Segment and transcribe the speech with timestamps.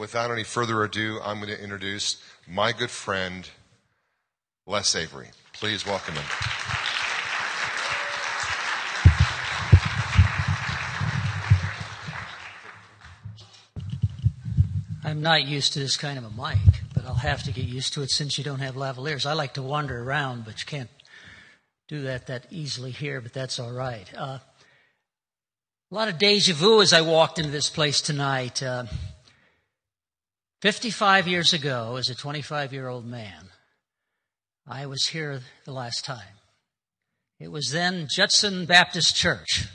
[0.00, 2.16] Without any further ado, I'm going to introduce
[2.48, 3.46] my good friend,
[4.66, 5.28] Les Avery.
[5.52, 6.24] Please welcome him.
[15.04, 16.56] I'm not used to this kind of a mic,
[16.94, 19.26] but I'll have to get used to it since you don't have lavaliers.
[19.26, 20.88] I like to wander around, but you can't
[21.88, 24.10] do that that easily here, but that's all right.
[24.16, 24.38] Uh,
[25.92, 28.62] a lot of deja vu as I walked into this place tonight.
[28.62, 28.84] Uh,
[30.60, 33.48] 55 years ago, as a 25 year old man,
[34.66, 36.36] I was here the last time.
[37.38, 39.66] It was then Judson Baptist Church.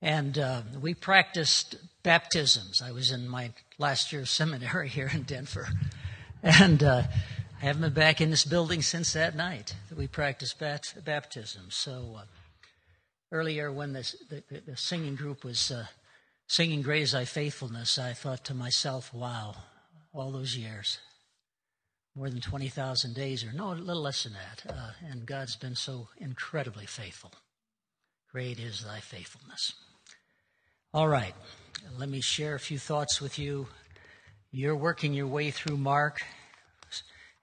[0.00, 2.80] And uh, we practiced baptisms.
[2.80, 5.66] I was in my last year of seminary here in Denver.
[6.42, 7.02] And uh,
[7.60, 11.62] I haven't been back in this building since that night that we practiced bat- baptism.
[11.70, 12.24] So uh,
[13.32, 15.86] earlier, when this, the, the, singing group was uh,
[16.54, 19.56] singing Great is Thy Faithfulness, I thought to myself, wow,
[20.12, 20.98] all those years,
[22.14, 24.72] more than 20,000 days, or no, a little less than that.
[24.72, 27.32] Uh, and God's been so incredibly faithful.
[28.30, 29.72] Great is Thy faithfulness.
[30.92, 31.34] All right,
[31.98, 33.66] let me share a few thoughts with you.
[34.52, 36.22] You're working your way through Mark,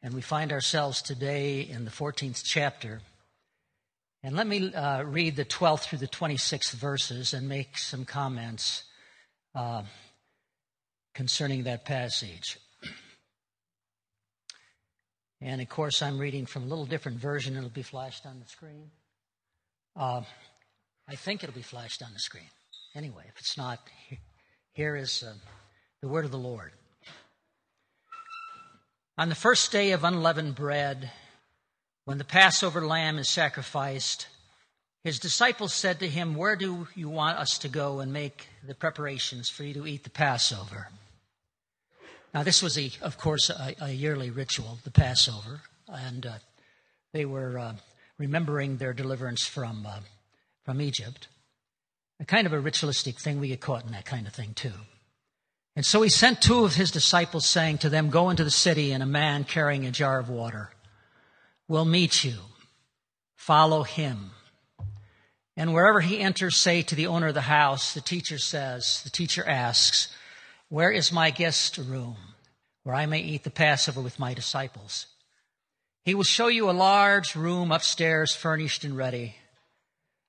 [0.02, 3.02] and we find ourselves today in the 14th chapter.
[4.24, 8.86] And let me uh, read the 12th through the 26th verses and make some comments
[9.56, 9.84] uh,
[11.14, 12.58] concerning that passage.
[15.42, 17.58] And of course, I'm reading from a little different version.
[17.58, 18.92] It'll be flashed on the screen.
[19.96, 20.22] Uh,
[21.08, 22.50] I think it'll be flashed on the screen.
[22.96, 23.80] Anyway, if it's not,
[24.74, 25.34] here is uh,
[26.02, 26.72] the word of the Lord.
[29.18, 31.12] On the first day of unleavened bread,
[32.06, 34.28] when the Passover lamb is sacrificed,
[35.04, 38.76] his disciples said to him, Where do you want us to go and make the
[38.76, 40.90] preparations for you to eat the Passover?
[42.34, 46.34] Now, this was, a, of course, a, a yearly ritual, the Passover, and uh,
[47.14, 47.74] they were uh,
[48.18, 50.00] remembering their deliverance from, uh,
[50.64, 51.28] from Egypt.
[52.20, 53.40] A kind of a ritualistic thing.
[53.40, 54.72] We get caught in that kind of thing, too.
[55.76, 58.92] And so he sent two of his disciples, saying to them, Go into the city,
[58.92, 60.70] and a man carrying a jar of water
[61.68, 62.36] will meet you.
[63.36, 64.32] Follow him.
[65.62, 69.12] And wherever he enters, say to the owner of the house, the teacher says, the
[69.12, 70.08] teacher asks,
[70.70, 72.16] Where is my guest room,
[72.82, 75.06] where I may eat the Passover with my disciples?
[76.04, 79.36] He will show you a large room upstairs, furnished and ready.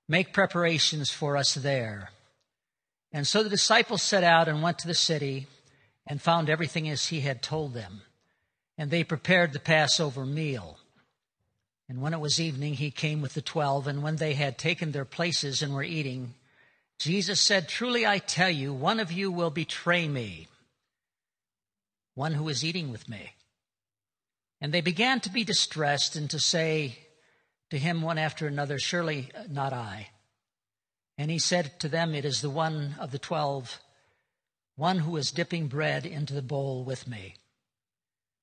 [0.07, 2.11] Make preparations for us there.
[3.11, 5.47] And so the disciples set out and went to the city
[6.07, 8.03] and found everything as he had told them.
[8.77, 10.77] And they prepared the Passover meal.
[11.89, 14.93] And when it was evening, he came with the twelve, and when they had taken
[14.93, 16.35] their places and were eating,
[16.99, 20.49] Jesus said, Truly I tell you, one of you will betray me,
[22.15, 23.33] one who is eating with me.
[24.61, 26.99] And they began to be distressed and to say
[27.71, 30.11] to him one after another, Surely not I.
[31.19, 33.81] And he said to them, It is the one of the twelve,
[34.77, 37.35] one who is dipping bread into the bowl with me.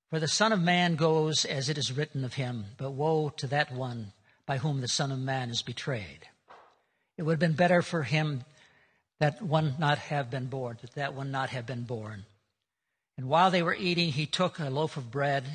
[0.09, 3.47] For the Son of Man goes as it is written of him, but woe to
[3.47, 4.13] that one
[4.47, 6.27] by whom the Son of Man is betrayed.
[7.15, 8.43] It would have been better for him
[9.19, 12.25] that one not have been born, that that one not have been born.
[13.17, 15.45] And while they were eating, he took a loaf of bread,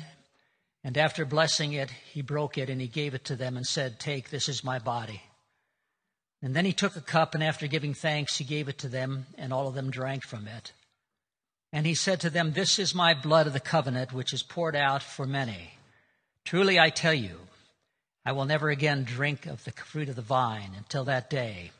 [0.83, 3.99] and after blessing it, he broke it and he gave it to them and said,
[3.99, 5.23] Take, this is my body.
[6.41, 9.25] And then he took a cup, and after giving thanks, he gave it to them,
[9.37, 10.71] and all of them drank from it.
[11.75, 14.77] And he said to them, This is my blood of the covenant, which is poured
[14.77, 15.71] out for many.
[16.45, 17.37] Truly I tell you,
[18.25, 21.71] I will never again drink of the fruit of the vine until that day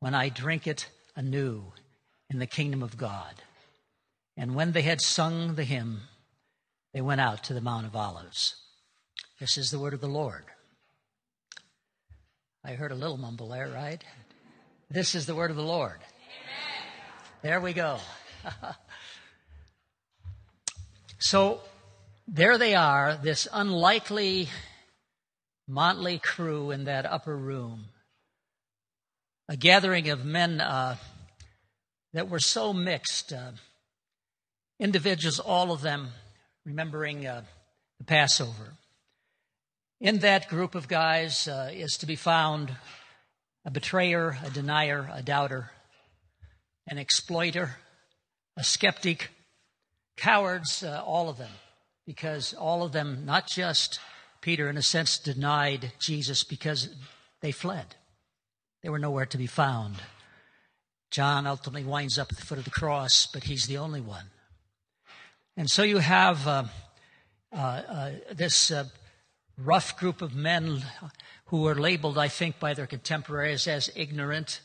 [0.00, 1.62] when I drink it anew
[2.28, 3.32] in the kingdom of God.
[4.36, 6.00] And when they had sung the hymn,
[6.92, 8.56] they went out to the Mount of Olives.
[9.38, 10.46] This is the word of the Lord.
[12.64, 14.02] I heard a little mumble there, right?
[14.90, 16.00] This is the word of the Lord.
[16.00, 17.40] Amen.
[17.42, 17.98] There we go.
[21.18, 21.60] So
[22.28, 24.48] there they are, this unlikely
[25.66, 27.86] motley crew in that upper room.
[29.48, 30.96] A gathering of men uh,
[32.12, 33.32] that were so mixed.
[33.32, 33.52] Uh,
[34.78, 36.10] individuals, all of them
[36.64, 37.42] remembering uh,
[37.98, 38.74] the Passover.
[40.00, 42.76] In that group of guys uh, is to be found
[43.64, 45.70] a betrayer, a denier, a doubter,
[46.86, 47.76] an exploiter,
[48.56, 49.30] a skeptic,
[50.18, 51.52] Cowards, uh, all of them,
[52.04, 54.00] because all of them, not just
[54.40, 56.88] Peter, in a sense, denied Jesus because
[57.40, 57.94] they fled.
[58.82, 59.96] They were nowhere to be found.
[61.10, 64.26] John ultimately winds up at the foot of the cross, but he's the only one
[65.56, 66.64] And so you have uh,
[67.52, 68.84] uh, uh, this uh,
[69.56, 70.82] rough group of men
[71.46, 74.60] who are labeled, I think, by their contemporaries as ignorant,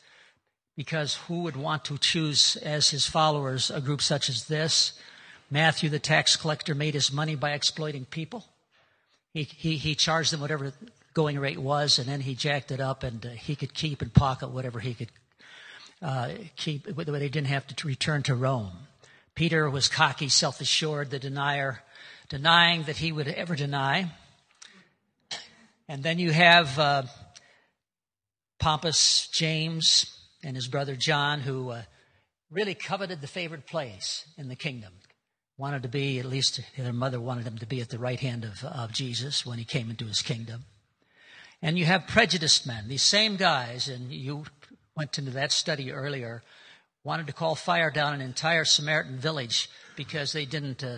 [0.75, 4.93] because who would want to choose as his followers a group such as this?
[5.53, 8.43] Matthew, the tax collector, made his money by exploiting people.
[9.35, 10.73] He, he, he charged them whatever the
[11.13, 14.11] going rate was, and then he jacked it up, and uh, he could keep and
[14.11, 15.11] pocket whatever he could
[16.01, 18.71] uh, keep, they didn't have to return to Rome.
[19.35, 21.83] Peter was cocky, self assured, the denier,
[22.29, 24.11] denying that he would ever deny.
[25.87, 27.03] And then you have uh,
[28.57, 31.83] Pompous James and his brother John, who uh,
[32.49, 34.93] really coveted the favored place in the kingdom.
[35.57, 38.43] Wanted to be, at least their mother wanted him to be at the right hand
[38.43, 40.65] of, of Jesus when he came into his kingdom.
[41.61, 44.45] And you have prejudiced men, these same guys, and you
[44.95, 46.43] went into that study earlier,
[47.03, 50.97] wanted to call fire down an entire Samaritan village because they didn't uh,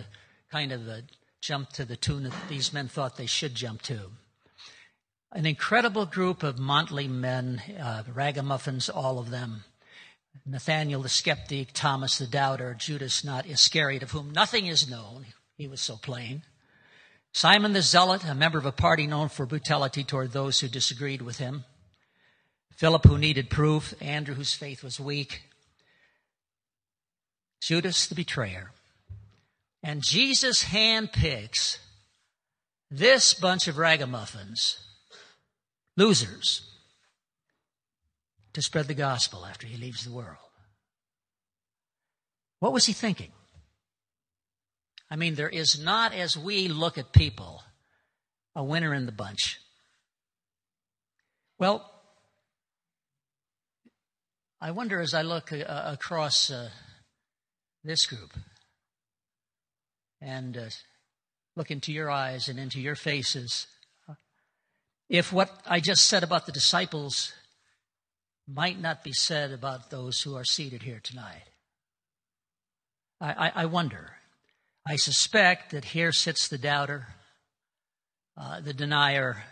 [0.50, 1.00] kind of uh,
[1.40, 4.10] jump to the tune that these men thought they should jump to.
[5.32, 9.64] An incredible group of motley men, uh, ragamuffins, all of them.
[10.44, 15.26] Nathaniel the skeptic, Thomas the doubter, Judas not Iscariot, of whom nothing is known.
[15.56, 16.42] He was so plain.
[17.32, 21.22] Simon the zealot, a member of a party known for brutality toward those who disagreed
[21.22, 21.64] with him.
[22.76, 23.94] Philip, who needed proof.
[24.00, 25.42] Andrew, whose faith was weak.
[27.60, 28.70] Judas, the betrayer.
[29.82, 31.78] And Jesus handpicks
[32.90, 34.78] this bunch of ragamuffins,
[35.96, 36.75] losers,
[38.56, 40.38] to spread the gospel after he leaves the world.
[42.58, 43.30] What was he thinking?
[45.10, 47.62] I mean, there is not, as we look at people,
[48.54, 49.58] a winner in the bunch.
[51.58, 51.84] Well,
[54.58, 56.70] I wonder as I look uh, across uh,
[57.84, 58.32] this group
[60.22, 60.70] and uh,
[61.56, 63.66] look into your eyes and into your faces,
[65.10, 67.34] if what I just said about the disciples
[68.48, 71.44] might not be said about those who are seated here tonight.
[73.20, 74.12] I, I, I wonder.
[74.86, 77.08] I suspect that here sits the doubter,
[78.36, 79.44] uh, the denier,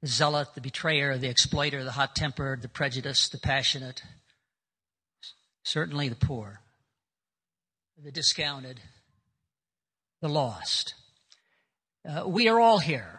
[0.00, 4.02] the zealot, the betrayer, the exploiter, the hot tempered, the prejudiced, the passionate,
[5.64, 6.60] certainly the poor,
[8.02, 8.80] the discounted,
[10.20, 10.94] the lost.
[12.08, 13.13] Uh, we are all here.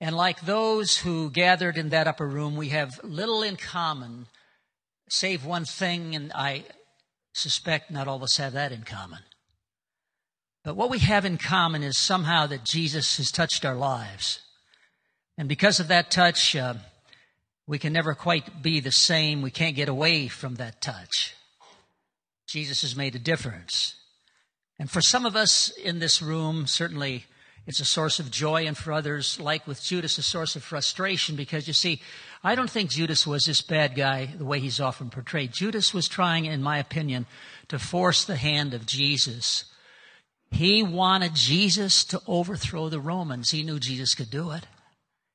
[0.00, 4.26] And like those who gathered in that upper room, we have little in common,
[5.08, 6.64] save one thing, and I
[7.32, 9.20] suspect not all of us have that in common.
[10.64, 14.40] But what we have in common is somehow that Jesus has touched our lives.
[15.36, 16.74] And because of that touch, uh,
[17.66, 19.42] we can never quite be the same.
[19.42, 21.34] We can't get away from that touch.
[22.46, 23.94] Jesus has made a difference.
[24.78, 27.24] And for some of us in this room, certainly
[27.66, 31.36] it's a source of joy, and for others, like with Judas, a source of frustration
[31.36, 32.02] because you see,
[32.42, 35.52] I don't think Judas was this bad guy the way he's often portrayed.
[35.52, 37.26] Judas was trying, in my opinion,
[37.68, 39.64] to force the hand of Jesus
[40.54, 43.50] he wanted Jesus to overthrow the Romans.
[43.50, 44.64] He knew Jesus could do it.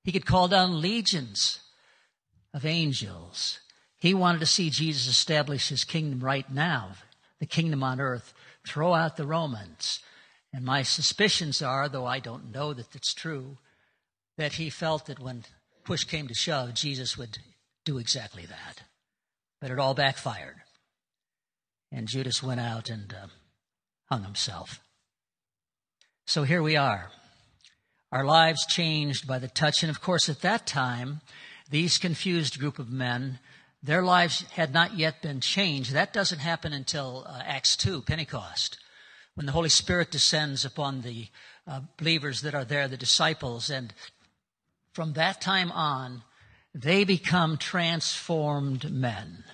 [0.06, 1.60] He could call down legions
[2.54, 3.60] of angels.
[3.98, 6.92] He wanted to see Jesus establish his kingdom right now,
[7.40, 8.34] the kingdom on earth,
[8.66, 10.00] throw out the Romans.
[10.54, 13.58] And my suspicions are, though I don't know that it's true,
[14.38, 15.44] that he felt that when
[15.84, 17.38] push came to shove, Jesus would
[17.86, 18.84] do exactly that.
[19.62, 20.56] But it all backfired.
[21.92, 23.28] And Judas went out and uh,
[24.06, 24.80] hung himself.
[26.26, 27.12] So here we are.
[28.12, 29.84] Our lives changed by the touch.
[29.84, 31.22] And of course, at that time,
[31.70, 33.40] these confused group of men,
[33.84, 35.92] their lives had not yet been changed.
[35.94, 38.78] That doesn't happen until uh, Acts 2, Pentecost,
[39.40, 41.28] when the Holy Spirit descends upon the
[41.66, 43.70] uh, believers that are there, the disciples.
[43.70, 43.94] And
[44.92, 46.24] from that time on,
[46.76, 49.46] they become transformed men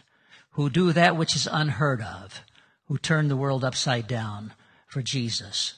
[0.53, 2.41] who do that which is unheard of,
[2.87, 4.53] who turn the world upside down
[4.87, 5.75] for Jesus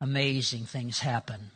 [0.00, 1.50] amazing things happen.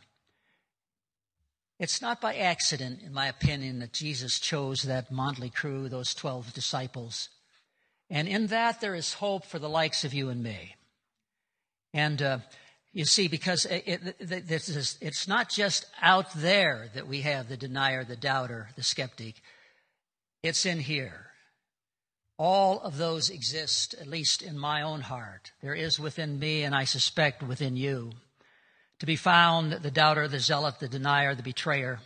[1.79, 6.53] It's not by accident, in my opinion, that Jesus chose that motley crew, those 12
[6.53, 7.29] disciples.
[8.11, 10.75] And in that, there is hope for the likes of you and me.
[11.93, 12.37] And uh,
[12.91, 13.83] you see, because it,
[14.19, 18.69] it, this is, it's not just out there that we have the denier, the doubter,
[18.75, 19.41] the skeptic.
[20.41, 21.27] It's in here.
[22.37, 25.51] All of those exist, at least in my own heart.
[25.61, 28.11] There is within me, and I suspect within you
[28.99, 31.99] to be found the doubter, the zealot, the denier, the betrayer.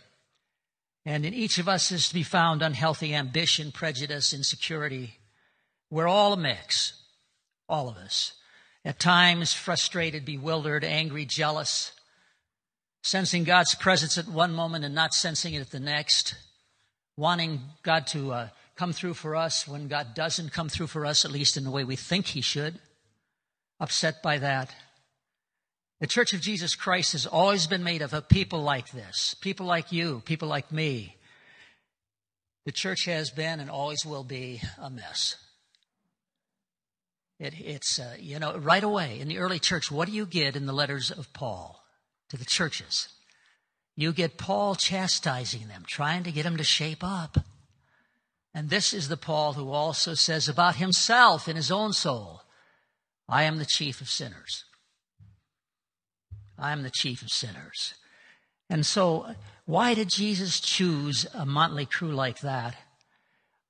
[1.04, 5.18] And in each of us is to be found unhealthy ambition, prejudice, insecurity.
[5.90, 6.92] We're all a mix,
[7.68, 8.32] all of us.
[8.84, 11.92] At times, frustrated, bewildered, angry, jealous,
[13.02, 16.34] sensing God's presence at one moment and not sensing it at the next,
[17.16, 21.24] wanting God to uh, come through for us when God doesn't come through for us,
[21.24, 22.78] at least in the way we think He should,
[23.80, 24.74] upset by that.
[26.00, 29.66] The Church of Jesus Christ has always been made of a people like this, people
[29.66, 31.16] like you, people like me.
[32.66, 35.36] The church has been and always will be a mess.
[37.38, 40.56] It, it's, uh, you know, right away in the early church, what do you get
[40.56, 41.84] in the letters of Paul
[42.30, 43.08] to the churches?
[43.94, 47.38] You get Paul chastising them, trying to get them to shape up.
[48.54, 52.42] And this is the Paul who also says about himself in his own soul,
[53.28, 54.64] I am the chief of sinners.
[56.58, 57.94] I am the chief of sinners.
[58.70, 62.74] And so, why did Jesus choose a motley crew like that?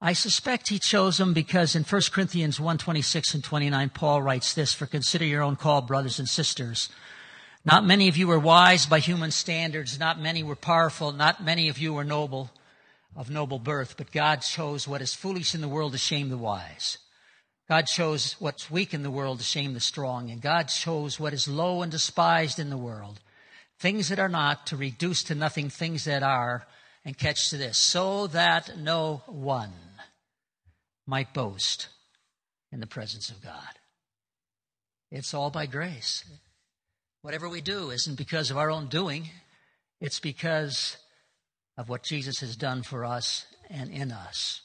[0.01, 4.55] I suspect he chose them because in 1 Corinthians 1 26 and 29, Paul writes
[4.55, 6.89] this For consider your own call, brothers and sisters.
[7.65, 11.69] Not many of you were wise by human standards, not many were powerful, not many
[11.69, 12.53] of you were noble,
[13.17, 16.39] of noble birth, but God chose what is foolish in the world to shame the
[16.39, 16.99] wise.
[17.69, 21.35] God chose what's weak in the world to shame the strong, and God chose what
[21.35, 23.19] is low and despised in the world,
[23.81, 26.69] things that are not, to reduce to nothing things that are,
[27.05, 29.73] and catch to this, so that no one
[31.09, 31.89] might boast
[32.71, 33.79] in the presence of God.
[35.11, 36.23] It's all by grace.
[37.23, 39.31] Whatever we do isn't because of our own doing,
[40.03, 40.99] it's because
[41.79, 44.61] of what Jesus has done for us and in us.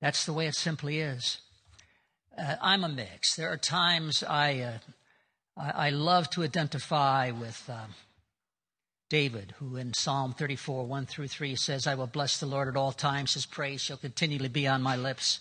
[0.00, 1.38] That's the way it simply is.
[2.36, 3.36] Uh, I'm a mix.
[3.36, 4.78] There are times I, uh,
[5.56, 7.86] I, I, love to identify with uh,
[9.08, 12.76] David, who in Psalm 34, 1 through 3 says, I will bless the Lord at
[12.76, 13.34] all times.
[13.34, 15.40] His praise shall continually be on my lips.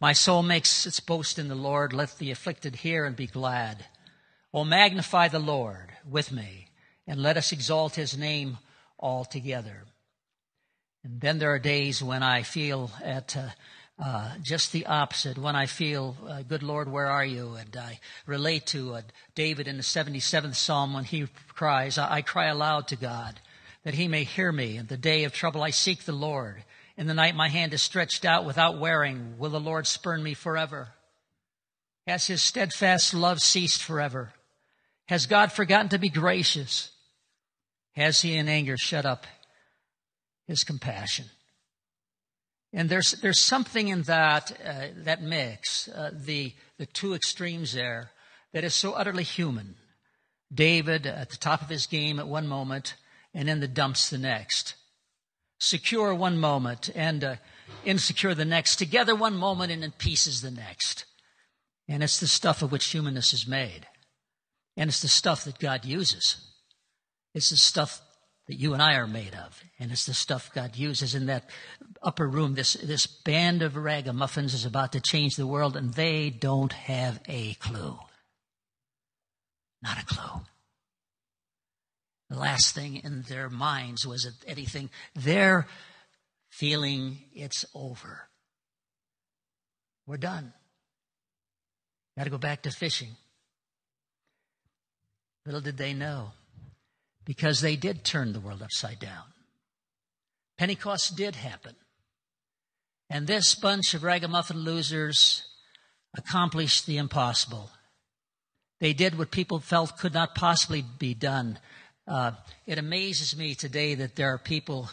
[0.00, 1.92] My soul makes its boast in the Lord.
[1.92, 3.86] Let the afflicted hear and be glad.
[4.52, 6.68] Oh, magnify the Lord with me,
[7.06, 8.58] and let us exalt his name
[8.98, 9.84] all together.
[11.04, 13.48] And then there are days when I feel at uh,
[13.98, 15.38] uh, just the opposite.
[15.38, 17.54] When I feel, uh, good Lord, where are you?
[17.54, 19.02] And I relate to uh,
[19.34, 23.40] David in the 77th Psalm when he cries, I, I cry aloud to God
[23.84, 24.76] that he may hear me.
[24.76, 26.64] In the day of trouble, I seek the Lord.
[26.96, 29.38] In the night, my hand is stretched out without wearing.
[29.38, 30.88] Will the Lord spurn me forever?
[32.06, 34.32] Has his steadfast love ceased forever?
[35.06, 36.90] Has God forgotten to be gracious?
[37.92, 39.26] Has he in anger shut up
[40.46, 41.26] his compassion?
[42.72, 48.10] And there's, there's something in that, uh, that mix, uh, the, the two extremes there,
[48.52, 49.76] that is so utterly human.
[50.52, 52.94] David at the top of his game at one moment,
[53.34, 54.74] and in the dumps the next.
[55.58, 57.36] Secure one moment, and uh,
[57.84, 58.76] insecure the next.
[58.76, 61.04] Together one moment, and in pieces the next.
[61.88, 63.86] And it's the stuff of which humanness is made.
[64.76, 66.36] And it's the stuff that God uses.
[67.34, 68.00] It's the stuff
[68.48, 69.62] that you and I are made of.
[69.78, 71.48] And it's the stuff God uses in that
[72.02, 72.54] upper room.
[72.54, 77.20] This, this band of ragamuffins is about to change the world, and they don't have
[77.28, 77.98] a clue.
[79.82, 80.40] Not a clue.
[82.30, 84.90] The last thing in their minds was anything.
[85.14, 85.66] They're
[86.50, 88.28] feeling it's over.
[90.06, 90.52] We're done.
[92.16, 93.10] Got to go back to fishing.
[95.44, 96.32] Little did they know
[97.24, 99.24] because they did turn the world upside down.
[100.58, 101.74] Pentecost did happen.
[103.10, 105.42] And this bunch of ragamuffin losers
[106.16, 107.70] accomplished the impossible.
[108.80, 111.58] They did what people felt could not possibly be done.
[112.06, 112.32] Uh,
[112.66, 114.90] it amazes me today that there are people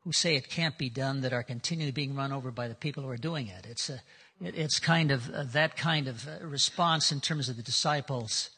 [0.00, 3.02] who say it can't be done that are continually being run over by the people
[3.02, 3.66] who are doing it.
[3.68, 4.00] It's, a,
[4.40, 8.50] it, it's kind of uh, that kind of uh, response in terms of the disciples.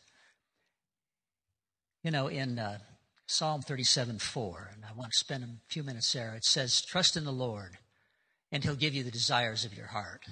[2.03, 2.79] You know, in uh,
[3.31, 6.35] Psalm 37 4, and I want to spend a few minutes there.
[6.35, 7.79] It says, Trust in the Lord,
[8.51, 10.25] and he'll give you the desires of your heart.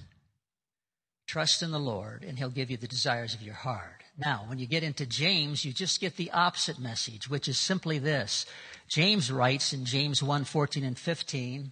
[1.28, 4.02] Trust in the Lord, and he'll give you the desires of your heart.
[4.18, 8.00] Now, when you get into James, you just get the opposite message, which is simply
[8.00, 8.46] this.
[8.88, 11.70] James writes in James 1 14 and 15,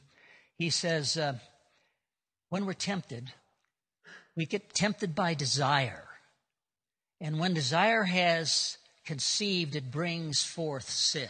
[0.58, 1.34] he says, uh,
[2.50, 3.32] When we're tempted,
[4.36, 6.06] we get tempted by desire.
[7.20, 11.28] And when desire has conceived, it brings forth sin.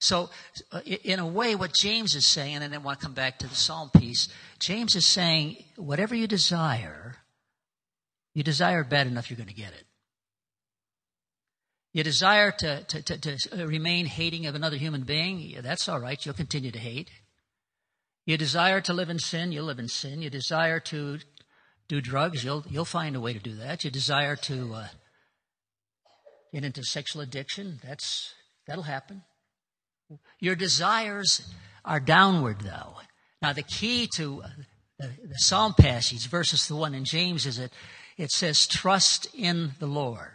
[0.00, 0.30] So,
[0.70, 3.38] uh, in a way, what James is saying, and then I want to come back
[3.38, 7.16] to the psalm piece, James is saying, whatever you desire,
[8.34, 9.84] you desire bad enough, you're going to get it.
[11.92, 16.24] You desire to, to, to, to remain hating of another human being, that's all right,
[16.24, 17.10] you'll continue to hate.
[18.28, 20.20] You desire to live in sin, you'll live in sin.
[20.20, 21.18] You desire to
[21.88, 23.84] do drugs, you'll, you'll find a way to do that.
[23.84, 24.88] You desire to uh,
[26.52, 28.34] get into sexual addiction, that's,
[28.66, 29.22] that'll happen.
[30.40, 31.52] Your desires
[31.84, 32.94] are downward, though.
[33.42, 34.48] Now, the key to uh,
[34.98, 37.72] the, the Psalm passage versus the one in James is that
[38.16, 40.32] it says, Trust in the Lord,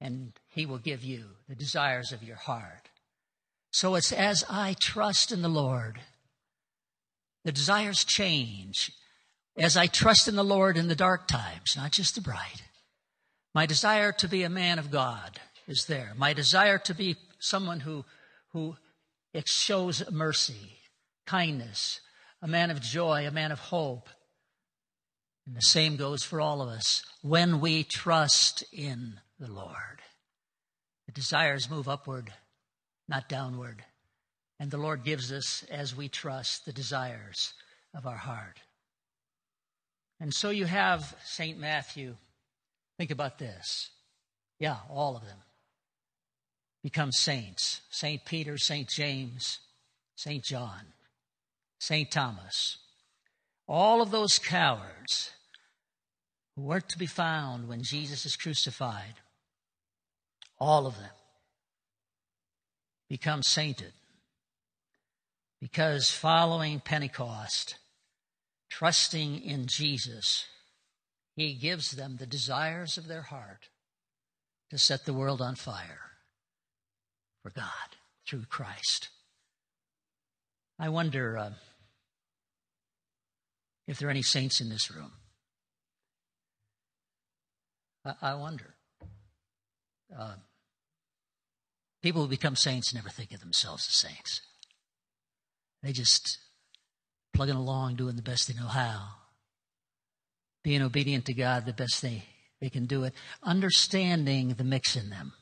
[0.00, 2.88] and He will give you the desires of your heart.
[3.72, 5.98] So it's as I trust in the Lord,
[7.44, 8.92] the desires change.
[9.56, 12.62] As I trust in the Lord in the dark times, not just the bright.
[13.54, 16.12] My desire to be a man of God is there.
[16.16, 18.04] My desire to be someone who,
[18.52, 18.76] who
[19.44, 20.78] shows mercy,
[21.26, 22.00] kindness,
[22.40, 24.08] a man of joy, a man of hope.
[25.46, 30.00] And the same goes for all of us when we trust in the Lord.
[31.06, 32.32] The desires move upward,
[33.08, 33.84] not downward.
[34.58, 37.52] And the Lord gives us, as we trust, the desires
[37.94, 38.60] of our heart.
[40.20, 41.58] And so you have St.
[41.58, 42.16] Matthew.
[43.02, 43.90] Think about this.
[44.60, 45.38] Yeah, all of them
[46.84, 48.24] become saints St.
[48.24, 48.88] Peter, St.
[48.88, 49.58] James,
[50.14, 50.44] St.
[50.44, 50.82] John,
[51.80, 52.08] St.
[52.08, 52.78] Thomas.
[53.66, 55.32] All of those cowards
[56.54, 59.14] who weren't to be found when Jesus is crucified,
[60.60, 61.10] all of them
[63.10, 63.94] become sainted
[65.60, 67.78] because following Pentecost,
[68.70, 70.46] trusting in Jesus,
[71.34, 73.68] He gives them the desires of their heart
[74.70, 76.12] to set the world on fire
[77.42, 77.96] for God
[78.26, 79.08] through Christ.
[80.78, 81.50] I wonder uh,
[83.86, 85.12] if there are any saints in this room.
[88.04, 88.74] I, I wonder.
[90.16, 90.34] Uh,
[92.02, 94.40] people who become saints never think of themselves as saints.
[95.82, 96.38] They just
[97.32, 99.08] plugging along, doing the best they know how,
[100.62, 102.24] being obedient to God the best they,
[102.60, 105.32] they can do it, understanding the mix in them.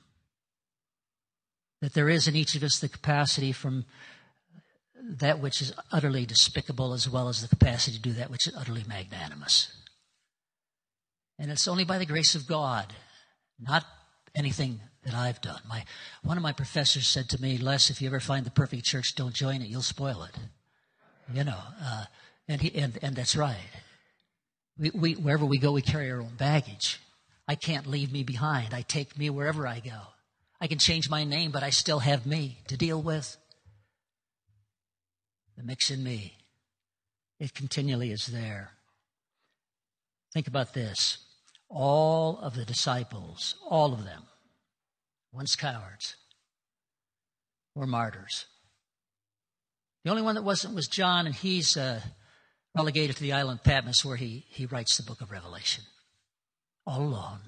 [1.80, 3.84] That there is in each of us the capacity from
[5.02, 8.54] that which is utterly despicable as well as the capacity to do that which is
[8.54, 9.74] utterly magnanimous.
[11.38, 12.92] And it's only by the grace of God,
[13.58, 13.84] not
[14.34, 15.60] anything that I've done.
[15.66, 15.84] My,
[16.22, 19.14] one of my professors said to me, Les, if you ever find the perfect church,
[19.14, 19.68] don't join it.
[19.68, 20.36] You'll spoil it.
[21.32, 22.04] You know, uh,
[22.48, 23.56] and, he, and, and that's right.
[24.80, 26.98] We, we, wherever we go, we carry our own baggage.
[27.46, 28.72] I can't leave me behind.
[28.72, 30.00] I take me wherever I go.
[30.58, 33.36] I can change my name, but I still have me to deal with.
[35.58, 36.38] The mix in me,
[37.38, 38.70] it continually is there.
[40.32, 41.18] Think about this.
[41.68, 44.22] All of the disciples, all of them,
[45.30, 46.16] once cowards,
[47.74, 48.46] were martyrs.
[50.04, 52.00] The only one that wasn't was John, and he's uh,
[52.76, 55.84] relegated to the island Patmos where he, he writes the book of Revelation.
[56.86, 57.40] All alone.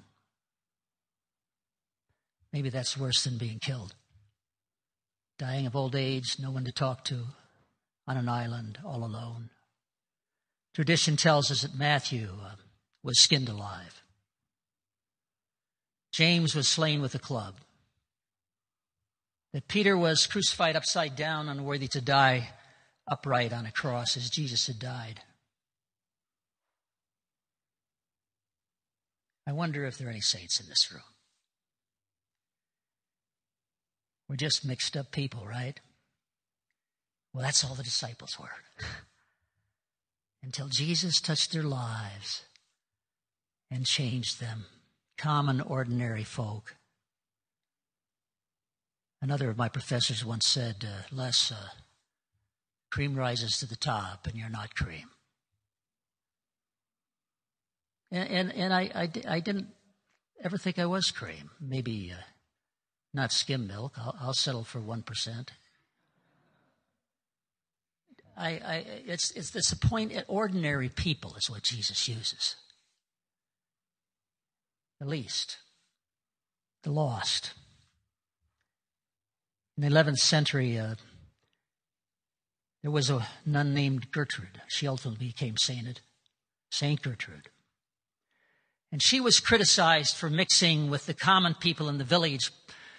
[2.53, 3.95] Maybe that's worse than being killed.
[5.39, 7.25] Dying of old age, no one to talk to,
[8.07, 9.51] on an island, all alone.
[10.75, 12.57] Tradition tells us that Matthew uh,
[13.03, 14.03] was skinned alive.
[16.13, 17.55] James was slain with a club
[19.53, 22.51] that Peter was crucified upside down, unworthy to die
[23.11, 25.21] upright on a cross as Jesus had died.
[29.47, 31.03] I wonder if there are any saints in this room.
[34.29, 35.79] We're just mixed up people, right?
[37.35, 38.49] Well, that's all the disciples were.
[40.43, 42.45] Until Jesus touched their lives
[43.71, 44.67] and changed them.
[45.19, 46.77] Common, ordinary folk.
[49.21, 51.69] Another of my professors once said, uh, Les, uh,
[52.93, 55.09] cream rises to the top and you're not cream.
[58.11, 59.69] And, and, and I, I, I, didn't
[60.45, 61.51] ever think I was cream.
[61.59, 62.21] Maybe uh,
[63.15, 63.95] not skim milk.
[63.97, 65.49] I'll, I'll settle for 1%.
[68.37, 72.57] I, I, it's, it's, it's a point, ordinary people is what Jesus uses.
[75.01, 75.57] The least,
[76.83, 77.55] the lost.
[79.79, 80.97] In the 11th century, uh,
[82.83, 84.61] there was a nun named Gertrude.
[84.69, 86.01] She ultimately became sainted,
[86.71, 87.49] Saint Gertrude.
[88.91, 92.51] And she was criticized for mixing with the common people in the village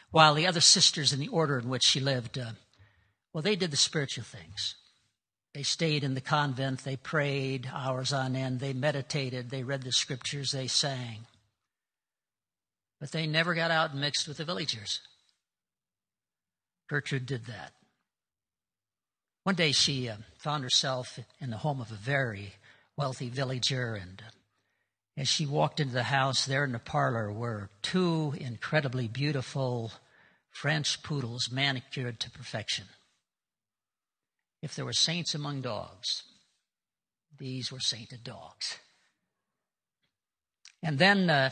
[0.09, 2.51] while the other sisters in the order in which she lived, uh,
[3.33, 4.75] well, they did the spiritual things.
[5.53, 9.91] They stayed in the convent, they prayed hours on end, they meditated, they read the
[9.91, 11.27] scriptures, they sang.
[12.99, 14.99] But they never got out and mixed with the villagers.
[16.89, 17.73] Gertrude did that.
[19.43, 22.53] One day she uh, found herself in the home of a very
[22.95, 23.95] wealthy villager.
[23.95, 24.23] And
[25.17, 29.91] as she walked into the house, there in the parlor were two incredibly beautiful
[30.49, 32.85] French poodles manicured to perfection.
[34.61, 36.23] If there were saints among dogs,
[37.37, 38.77] these were sainted dogs.
[40.81, 41.49] And then uh,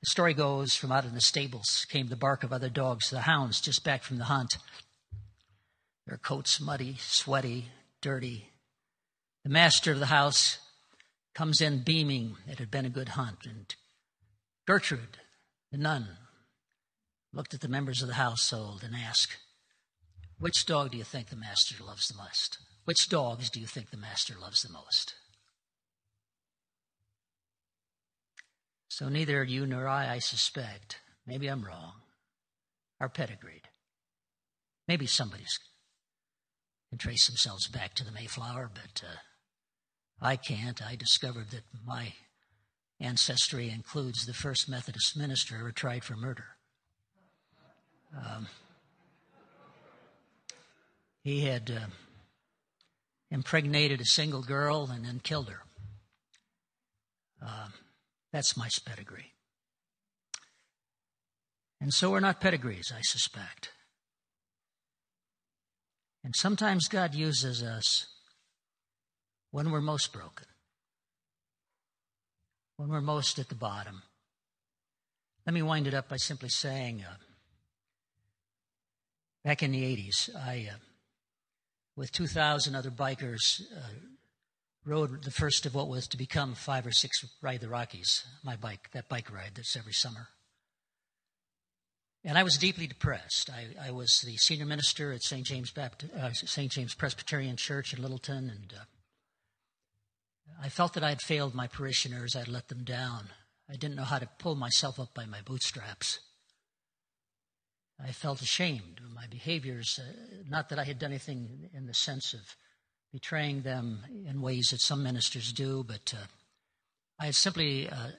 [0.00, 3.20] the story goes from out in the stables came the bark of other dogs, the
[3.20, 4.56] hounds just back from the hunt.
[6.08, 7.66] Their coats muddy, sweaty,
[8.00, 8.48] dirty.
[9.44, 10.56] The master of the house
[11.34, 12.38] comes in beaming.
[12.48, 13.44] It had been a good hunt.
[13.44, 13.74] And
[14.66, 15.18] Gertrude,
[15.70, 16.08] the nun,
[17.34, 19.36] looked at the members of the household and asked,
[20.38, 22.56] Which dog do you think the master loves the most?
[22.86, 25.14] Which dogs do you think the master loves the most?
[28.88, 31.92] So neither you nor I, I suspect, maybe I'm wrong,
[32.98, 33.68] are pedigreed.
[34.88, 35.58] Maybe somebody's
[36.90, 39.16] can trace themselves back to the Mayflower, but uh,
[40.20, 40.82] I can't.
[40.82, 42.14] I discovered that my
[43.00, 46.44] ancestry includes the first Methodist minister ever tried for murder.
[48.16, 48.46] Um,
[51.22, 51.86] he had uh,
[53.30, 55.60] impregnated a single girl and then killed her.
[57.44, 57.68] Uh,
[58.32, 59.32] that's my pedigree.
[61.80, 63.70] And so we're not pedigrees, I suspect.
[66.24, 68.06] And sometimes God uses us
[69.50, 70.46] when we're most broken,
[72.76, 74.02] when we're most at the bottom.
[75.46, 77.14] Let me wind it up by simply saying uh,
[79.44, 80.78] back in the 80s, I, uh,
[81.96, 83.80] with 2,000 other bikers, uh,
[84.84, 88.56] rode the first of what was to become five or six Ride the Rockies, my
[88.56, 90.28] bike, that bike ride that's every summer.
[92.28, 93.48] And I was deeply depressed.
[93.48, 95.46] I, I was the senior minister at St.
[95.46, 96.30] James, uh.
[96.68, 98.84] James Presbyterian Church in Littleton, and uh,
[100.62, 102.36] I felt that I had failed my parishioners.
[102.36, 103.30] I'd let them down.
[103.70, 106.18] I didn't know how to pull myself up by my bootstraps.
[107.98, 109.98] I felt ashamed of my behaviors.
[109.98, 110.12] Uh,
[110.50, 112.40] not that I had done anything in the sense of
[113.10, 116.26] betraying them in ways that some ministers do, but uh,
[117.18, 118.10] I had simply uh,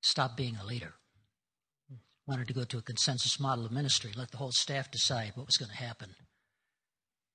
[0.00, 0.94] stopped being a leader.
[2.26, 5.46] Wanted to go to a consensus model of ministry, let the whole staff decide what
[5.46, 6.10] was going to happen.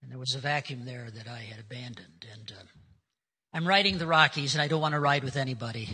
[0.02, 2.26] And there was a vacuum there that I had abandoned.
[2.32, 2.63] And uh,
[3.54, 5.89] I'm riding the Rockies, and I don't want to ride with anybody.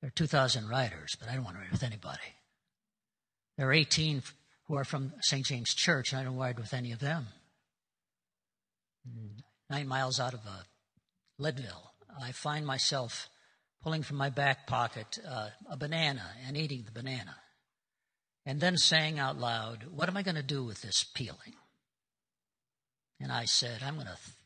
[0.00, 2.20] There are 2,000 riders, but I don't want to ride with anybody.
[3.56, 4.22] There are 18
[4.68, 5.44] who are from St.
[5.44, 7.26] James Church, and I don't ride with any of them.
[9.68, 10.62] Nine miles out of uh,
[11.38, 13.28] Leadville, I find myself
[13.82, 17.36] pulling from my back pocket uh, a banana and eating the banana,
[18.48, 21.54] and then saying out loud, What am I going to do with this peeling?
[23.20, 24.36] And I said, I'm going to th-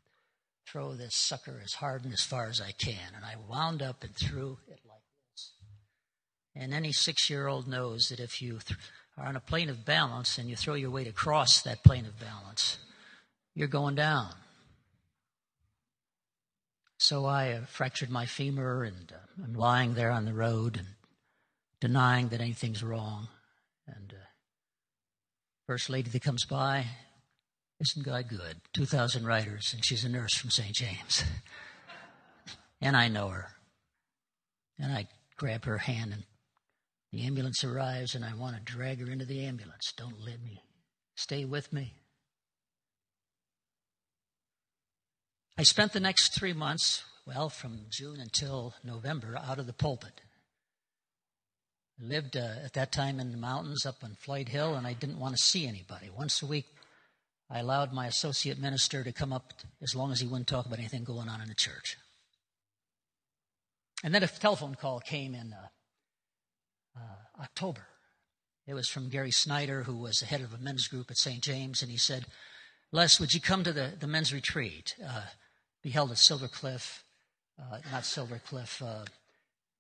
[0.66, 3.14] throw this sucker as hard and as far as I can.
[3.14, 5.52] And I wound up and threw it like this.
[6.56, 8.76] And any six year old knows that if you th-
[9.16, 12.18] are on a plane of balance and you throw your weight across that plane of
[12.18, 12.78] balance,
[13.54, 14.30] you're going down.
[16.98, 20.88] So I uh, fractured my femur and uh, I'm lying there on the road and
[21.80, 23.28] denying that anything's wrong.
[23.86, 24.24] And uh,
[25.66, 26.86] first lady that comes by,
[27.80, 28.60] isn't God good?
[28.74, 30.74] 2,000 riders, and she's a nurse from St.
[30.74, 31.24] James.
[32.80, 33.48] and I know her.
[34.78, 36.24] And I grab her hand, and
[37.12, 39.92] the ambulance arrives, and I want to drag her into the ambulance.
[39.96, 40.62] Don't let me.
[41.14, 41.94] Stay with me.
[45.58, 50.22] I spent the next three months, well, from June until November, out of the pulpit.
[52.04, 55.20] Lived uh, at that time in the mountains up on Floyd Hill, and I didn't
[55.20, 56.10] want to see anybody.
[56.10, 56.66] Once a week,
[57.48, 60.80] I allowed my associate minister to come up as long as he wouldn't talk about
[60.80, 61.96] anything going on in the church.
[64.02, 65.68] And then a telephone call came in uh,
[66.98, 67.86] uh, October.
[68.66, 71.42] It was from Gary Snyder, who was the head of a men's group at St.
[71.42, 72.26] James, and he said,
[72.90, 74.96] Les, would you come to the, the men's retreat?
[75.04, 75.22] Uh,
[75.82, 77.04] be held at Silver Cliff,
[77.60, 79.04] uh, not Silver Cliff, uh,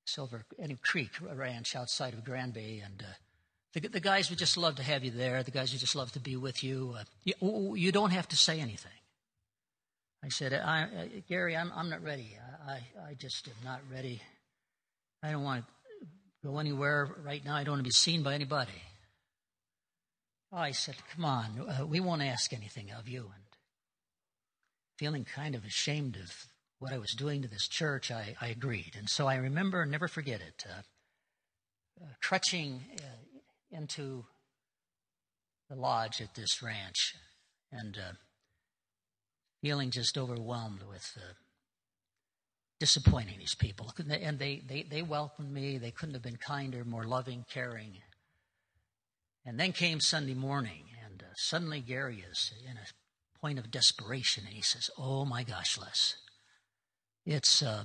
[0.04, 0.44] Silver
[0.82, 3.12] Creek Ranch outside of Granby, and uh,
[3.72, 5.42] the, the, guys would just love to have you there.
[5.42, 6.94] The guys would just love to be with you.
[6.98, 8.92] Uh, you, you, don't have to say anything.
[10.24, 12.36] I said, I, Gary, I'm, I'm not ready.
[12.66, 14.20] I, I just am not ready.
[15.22, 16.06] I don't want to
[16.46, 17.54] go anywhere right now.
[17.54, 18.82] I don't want to be seen by anybody.
[20.52, 23.20] I said, come on, uh, we won't ask anything of you.
[23.22, 23.44] And
[24.98, 26.46] feeling kind of ashamed of
[26.82, 28.96] what I was doing to this church, I, I agreed.
[28.98, 30.82] And so I remember, never forget it, uh,
[32.02, 34.24] uh, crutching uh, into
[35.70, 37.14] the lodge at this ranch
[37.70, 38.12] and uh,
[39.62, 41.34] feeling just overwhelmed with uh,
[42.80, 43.92] disappointing these people.
[43.98, 45.78] And they, they, they welcomed me.
[45.78, 47.98] They couldn't have been kinder, more loving, caring.
[49.46, 54.44] And then came Sunday morning, and uh, suddenly Gary is in a point of desperation,
[54.46, 56.16] and he says, Oh my gosh, Les,
[57.24, 57.84] it's, uh,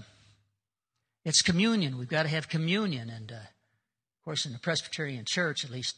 [1.25, 1.97] it's communion.
[1.97, 3.09] We've got to have communion.
[3.09, 5.95] And uh, of course, in the Presbyterian Church, at least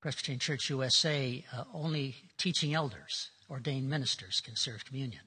[0.00, 5.22] Presbyterian Church USA, uh, only teaching elders, ordained ministers, can serve communion.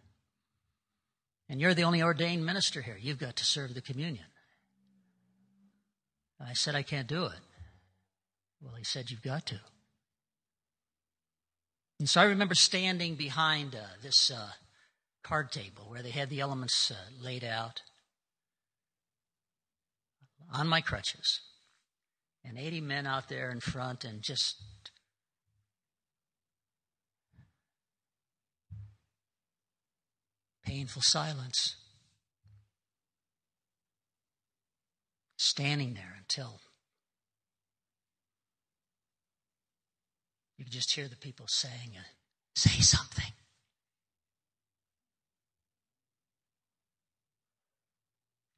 [1.49, 2.97] And you're the only ordained minister here.
[2.99, 4.25] You've got to serve the communion.
[6.39, 7.39] I said, I can't do it.
[8.61, 9.59] Well, he said, You've got to.
[11.99, 14.51] And so I remember standing behind uh, this uh,
[15.29, 17.83] card table where they had the elements uh, laid out
[20.51, 21.41] on my crutches.
[22.43, 24.55] And 80 men out there in front, and just
[30.65, 31.75] painful silence.
[35.37, 36.59] Standing there until
[40.57, 42.01] you could just hear the people saying, uh,
[42.55, 43.31] Say something.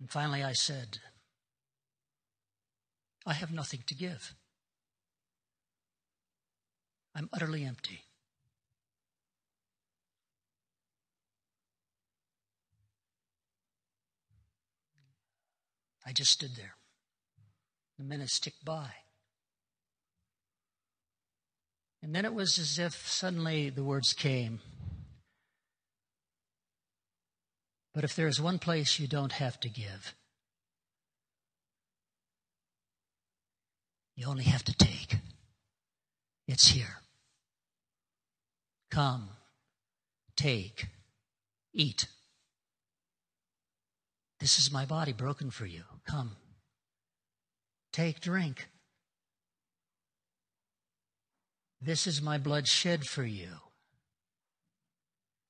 [0.02, 0.98] And finally I said,
[3.24, 4.34] I have nothing to give.
[7.14, 8.06] I'm utterly empty.
[16.04, 16.78] I just stood there.
[18.00, 18.90] The minutes ticked by.
[22.02, 24.62] And then it was as if suddenly the words came.
[27.94, 30.16] But if there is one place you don't have to give,
[34.16, 35.16] you only have to take.
[36.48, 37.02] It's here.
[38.90, 39.30] Come,
[40.36, 40.88] take,
[41.74, 42.08] eat.
[44.40, 45.84] This is my body broken for you.
[46.06, 46.32] Come.
[47.94, 48.68] Take, drink.
[51.82, 53.50] This is my blood shed for you.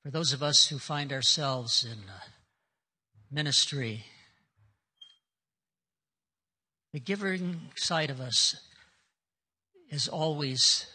[0.02, 2.20] For those of us who find ourselves in uh,
[3.30, 4.04] ministry,
[6.92, 8.56] the giving side of us
[9.90, 10.86] is always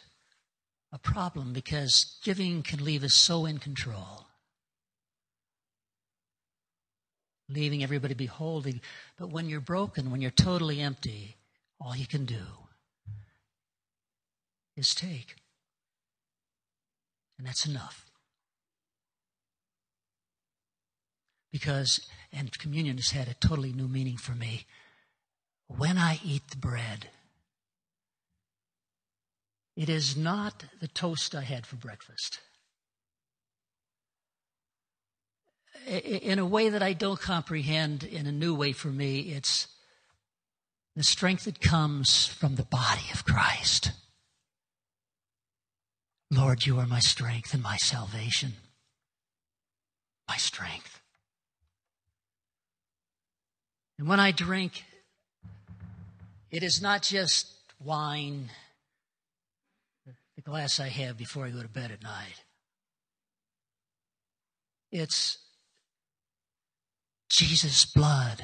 [0.91, 4.27] a problem because giving can leave us so in control.
[7.49, 8.81] leaving everybody beholding.
[9.17, 11.37] But when you're broken, when you're totally empty,
[11.79, 12.41] all you can do
[14.75, 15.35] is take.
[17.37, 18.06] And that's enough.
[21.51, 24.65] Because, and communion has had a totally new meaning for me.
[25.67, 27.09] When I eat the bread,
[29.75, 32.39] it is not the toast I had for breakfast.
[35.87, 39.67] in a way that I don't comprehend, in a new way for me, it's
[40.95, 43.91] the strength that comes from the body of Christ.
[46.29, 48.53] Lord, you are my strength and my salvation,
[50.27, 50.96] my strength.
[53.99, 54.83] And when I drink,
[56.51, 57.47] it is not just
[57.83, 58.49] wine,
[60.35, 62.43] the glass I have before I go to bed at night.
[64.91, 65.39] It's
[67.29, 68.43] Jesus' blood.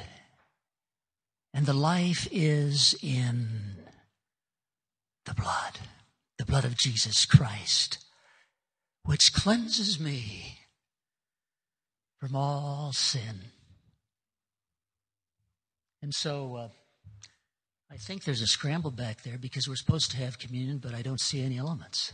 [1.52, 3.76] And the life is in
[5.24, 5.78] the blood,
[6.36, 8.04] the blood of Jesus Christ,
[9.04, 10.58] which cleanses me
[12.18, 13.52] from all sin.
[16.04, 16.68] And so uh,
[17.90, 21.00] I think there's a scramble back there because we're supposed to have communion, but I
[21.00, 22.12] don't see any elements.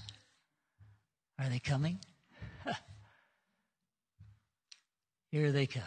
[1.40, 1.98] Are they coming?
[5.32, 5.82] Here they come.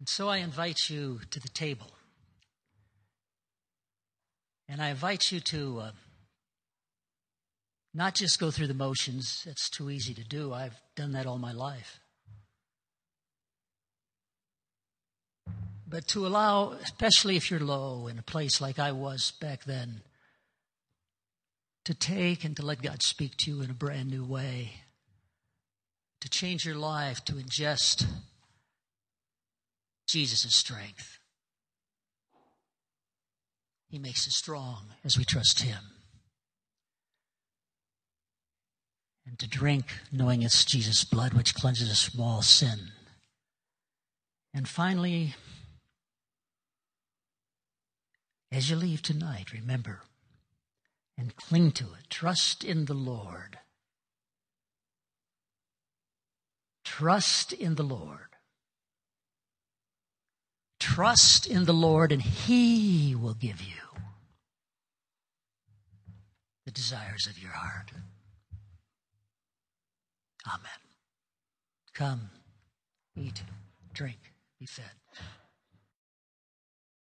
[0.00, 1.92] And so I invite you to the table.
[4.68, 5.90] And I invite you to uh,
[7.94, 10.52] not just go through the motions, it's too easy to do.
[10.52, 12.00] I've done that all my life.
[15.92, 20.00] But to allow, especially if you're low in a place like I was back then,
[21.84, 24.72] to take and to let God speak to you in a brand new way,
[26.22, 28.06] to change your life, to ingest
[30.08, 31.18] Jesus' strength.
[33.90, 35.84] He makes us strong as we trust Him.
[39.26, 42.92] And to drink, knowing it's Jesus' blood which cleanses us from all sin.
[44.54, 45.34] And finally,
[48.52, 50.02] as you leave tonight, remember
[51.16, 52.10] and cling to it.
[52.10, 53.58] Trust in the Lord.
[56.84, 58.18] Trust in the Lord.
[60.78, 63.74] Trust in the Lord, and He will give you
[66.64, 67.92] the desires of your heart.
[70.46, 70.70] Amen.
[71.94, 72.30] Come,
[73.16, 73.42] eat,
[73.94, 74.18] drink,
[74.58, 75.01] be fed.